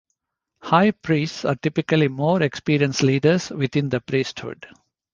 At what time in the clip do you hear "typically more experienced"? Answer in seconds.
1.53-3.03